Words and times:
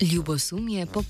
Ljubosumje 0.00 0.86
po 0.86 1.02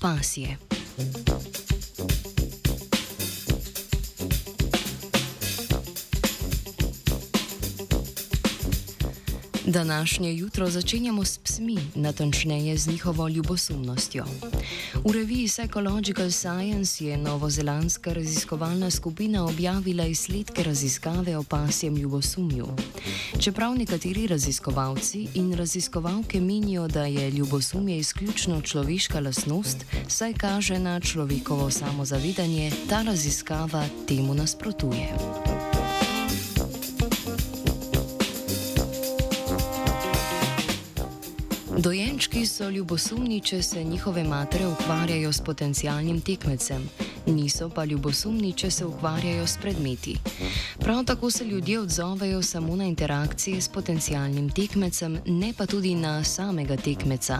Današnje 9.67 10.33
jutro 10.33 10.69
začenjamo 10.69 11.25
s 11.25 11.37
psmi, 11.37 11.77
natančneje 11.95 12.77
z 12.77 12.87
njihovo 12.87 13.27
ljubosumnostjo. 13.27 14.25
V 15.03 15.11
reviji 15.13 15.47
Psychological 15.47 16.31
Science 16.31 17.05
je 17.05 17.17
novozelandska 17.17 18.13
raziskovalna 18.13 18.91
skupina 18.91 19.45
objavila 19.45 20.05
izsledke 20.05 20.63
raziskave 20.63 21.37
o 21.37 21.43
pasjem 21.43 21.95
ljubosumju. 21.95 22.67
Čeprav 23.39 23.75
nekateri 23.75 24.27
raziskovalci 24.27 25.27
in 25.33 25.53
raziskovalke 25.53 26.41
menijo, 26.41 26.87
da 26.87 27.05
je 27.05 27.31
ljubosumje 27.31 27.97
izključno 27.97 28.61
človeška 28.61 29.19
lasnost, 29.19 29.85
saj 30.07 30.33
kaže 30.33 30.79
na 30.79 30.99
človekovo 30.99 31.71
samozavedanje, 31.71 32.71
ta 32.89 33.01
raziskava 33.01 33.85
temu 34.07 34.33
nasprotuje. 34.33 35.13
Dojenčki 41.77 42.45
so 42.45 42.69
ljubosumni, 42.69 43.41
če 43.41 43.61
se 43.61 43.83
njihove 43.83 44.23
matere 44.23 44.67
ukvarjajo 44.67 45.33
s 45.33 45.41
potencialnim 45.41 46.21
tekmecem 46.21 46.89
niso 47.27 47.69
pa 47.69 47.85
ljubosumni, 47.85 48.53
če 48.53 48.71
se 48.71 48.85
ukvarjajo 48.85 49.47
s 49.47 49.57
predmeti. 49.61 50.17
Prav 50.79 51.03
tako 51.05 51.31
se 51.31 51.45
ljudje 51.45 51.79
odzovejo 51.79 52.41
samo 52.41 52.75
na 52.75 52.85
interakcije 52.85 53.61
s 53.61 53.67
potencialnim 53.67 54.49
tekmecem, 54.49 55.17
ne 55.25 55.53
pa 55.57 55.65
tudi 55.65 55.95
na 55.95 56.23
samega 56.23 56.77
tekmeca. 56.77 57.39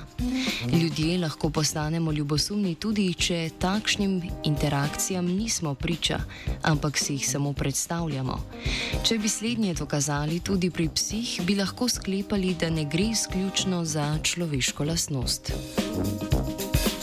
Ljudje 0.82 1.18
lahko 1.18 1.50
postanemo 1.50 2.12
ljubosumni 2.12 2.76
tudi, 2.76 3.14
če 3.14 3.50
takšnim 3.60 4.22
interakcijam 4.44 5.26
nismo 5.26 5.74
priča, 5.76 6.20
ampak 6.62 6.98
si 6.98 7.14
jih 7.14 7.30
samo 7.30 7.54
predstavljamo. 7.54 8.40
Če 9.04 9.18
bi 9.18 9.30
slednje 9.30 9.74
dokazali 9.74 10.40
tudi 10.40 10.70
pri 10.70 10.90
psih, 10.90 11.42
bi 11.46 11.56
lahko 11.56 11.90
sklepali, 11.90 12.56
da 12.60 12.70
ne 12.70 12.86
gre 12.86 13.12
izključno 13.12 13.86
za 13.86 14.18
človeško 14.24 14.84
lasnost. 14.84 15.52
thank 15.96 16.90
you 16.90 16.95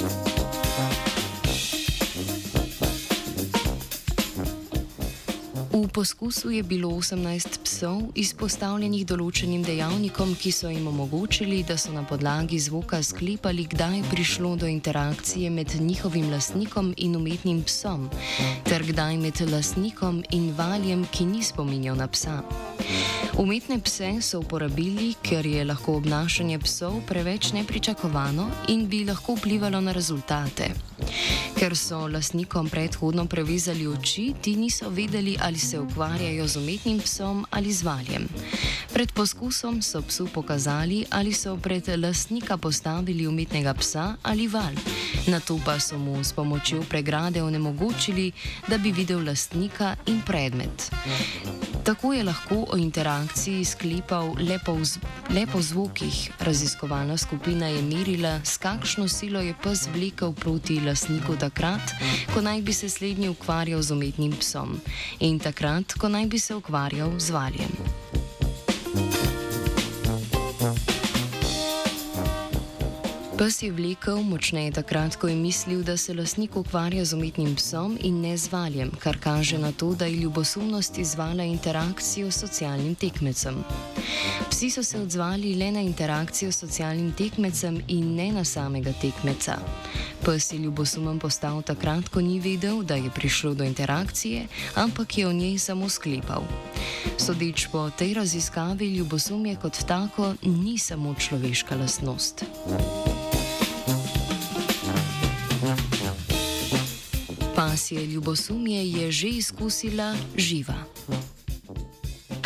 V 5.82 5.88
poskusu 5.88 6.50
je 6.50 6.62
bilo 6.62 6.88
18 6.94 7.58
psov 7.66 8.02
izpostavljenih 8.14 9.02
določenim 9.02 9.64
dejavnikom, 9.66 10.36
ki 10.38 10.52
so 10.54 10.70
jim 10.70 10.86
omogočili, 10.86 11.64
da 11.66 11.74
so 11.74 11.90
na 11.90 12.04
podlagi 12.06 12.60
zvoka 12.62 13.00
sklepali, 13.02 13.64
kdaj 13.66 13.96
je 13.96 14.04
prišlo 14.12 14.52
do 14.62 14.70
interakcije 14.70 15.50
med 15.50 15.74
njihovim 15.80 16.30
lastnikom 16.30 16.94
in 17.02 17.18
umetnim 17.18 17.64
psom, 17.66 18.06
ter 18.62 18.86
kdaj 18.86 19.18
med 19.24 19.42
lastnikom 19.50 20.22
in 20.30 20.52
valjem, 20.54 21.02
ki 21.10 21.26
ni 21.26 21.42
spominjal 21.42 21.98
na 21.98 22.06
psa. 22.06 22.38
Umetne 23.42 23.80
pse 23.82 24.20
so 24.22 24.38
uporabili, 24.44 25.16
ker 25.18 25.46
je 25.46 25.66
lahko 25.66 25.96
obnašanje 25.98 26.62
psov 26.62 27.00
preveč 27.10 27.50
nepričakovano 27.58 28.46
in 28.70 28.86
bi 28.86 29.02
lahko 29.08 29.34
vplivalo 29.34 29.82
na 29.82 29.90
rezultate. 29.90 30.70
Ker 31.62 31.76
so 31.78 32.08
lastnikom 32.10 32.66
predhodno 32.66 33.22
prevezali 33.30 33.86
oči, 33.86 34.32
ti 34.42 34.56
niso 34.58 34.88
vedeli, 34.90 35.36
ali 35.38 35.58
se 35.58 35.78
ukvarjajo 35.78 36.46
z 36.48 36.56
umetnim 36.58 36.98
psom 36.98 37.44
ali 37.50 37.72
z 37.72 37.82
valjem. 37.86 38.26
Pred 38.92 39.12
poskusom 39.12 39.82
so 39.82 40.02
psu 40.02 40.28
pokazali, 40.28 41.04
ali 41.10 41.32
so 41.32 41.56
pred 41.56 41.88
lastnika 41.96 42.56
postavili 42.56 43.26
umetnega 43.26 43.74
psa 43.74 44.16
ali 44.22 44.48
val. 44.48 44.74
Na 45.26 45.40
to 45.40 45.58
pa 45.64 45.80
so 45.80 45.98
mu 45.98 46.24
s 46.24 46.32
pomočjo 46.32 46.82
pregrade 46.88 47.42
onemogočili, 47.42 48.32
da 48.68 48.78
bi 48.78 48.92
videl 48.92 49.24
lastnika 49.24 49.96
in 50.06 50.20
predmet. 50.26 50.92
Tako 51.84 52.12
je 52.12 52.24
lahko 52.24 52.66
o 52.72 52.76
interakciji 52.76 53.64
sklepal 53.64 54.34
le 54.38 54.58
po, 54.66 54.76
le 55.30 55.46
po 55.46 55.62
zvokih. 55.62 56.30
Raziskovalna 56.40 57.16
skupina 57.16 57.66
je 57.66 57.82
merila, 57.82 58.40
s 58.44 58.56
kakšno 58.58 59.08
silo 59.08 59.40
je 59.40 59.54
pes 59.62 59.88
vlekel 59.94 60.32
proti 60.32 60.80
lastniku 60.80 61.36
takrat, 61.36 61.96
ko 62.34 62.40
naj 62.40 62.62
bi 62.62 62.72
se 62.72 62.88
slednji 62.88 63.28
ukvarjal 63.28 63.82
z 63.82 63.90
umetnim 63.90 64.36
psom 64.36 64.80
in 65.20 65.38
takrat, 65.38 65.92
ko 65.92 66.08
naj 66.08 66.26
bi 66.26 66.38
se 66.38 66.54
ukvarjal 66.54 67.18
z 67.18 67.30
valjem. 67.30 68.01
Pes 73.42 73.62
je 73.62 73.72
vlekel 73.74 74.22
močneje 74.22 74.70
takrat, 74.70 75.16
ko 75.18 75.26
je 75.26 75.34
mislil, 75.34 75.82
da 75.82 75.96
se 75.96 76.14
lasnik 76.14 76.56
ukvarja 76.56 77.04
z 77.04 77.14
umetnim 77.14 77.56
psom 77.58 77.98
in 78.00 78.20
ne 78.22 78.36
z 78.36 78.52
valjem, 78.52 78.92
kar 79.02 79.18
kaže 79.18 79.58
na 79.58 79.72
to, 79.72 79.94
da 79.98 80.06
je 80.06 80.16
ljubosumnost 80.16 80.98
izvala 80.98 81.42
interakcijo 81.42 82.30
s 82.30 82.38
socialnim 82.38 82.94
tekmecem. 82.94 83.64
Psi 84.50 84.70
so 84.70 84.82
se 84.82 85.00
odzvali 85.00 85.54
le 85.54 85.72
na 85.72 85.80
interakcijo 85.80 86.52
s 86.52 86.58
socialnim 86.58 87.12
tekmecem 87.12 87.82
in 87.88 88.14
ne 88.14 88.30
na 88.32 88.44
samega 88.44 88.92
tekmeca. 89.02 89.58
Pes 90.24 90.52
je 90.52 90.58
ljubosumen 90.58 91.18
postal 91.18 91.62
takrat, 91.62 92.08
ko 92.08 92.20
ni 92.20 92.38
vedel, 92.40 92.82
da 92.82 92.94
je 92.94 93.10
prišlo 93.10 93.54
do 93.54 93.64
interakcije, 93.64 94.46
ampak 94.74 95.18
je 95.18 95.26
o 95.26 95.32
njej 95.32 95.58
samo 95.58 95.88
sklepal. 95.88 96.46
Sodeč 97.18 97.66
po 97.72 97.90
tej 97.90 98.14
raziskavi, 98.14 98.94
ljubosumje 98.96 99.56
kot 99.56 99.84
tako 99.86 100.34
ni 100.42 100.78
samo 100.78 101.14
človeška 101.14 101.74
lastnost. 101.76 102.44
Pasje 107.62 108.06
ljubosumje 108.06 108.90
je 108.90 109.12
že 109.12 109.28
izkusila 109.28 110.16
živa. 110.36 110.74